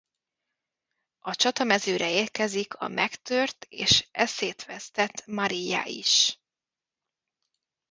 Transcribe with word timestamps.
A 1.19 1.35
csatamezőre 1.35 2.11
érkezik 2.11 2.73
a 2.73 2.87
megtört 2.87 3.65
és 3.69 4.07
eszét 4.11 4.65
vesztett 4.65 5.25
Marija 5.25 5.85
is. 5.85 6.39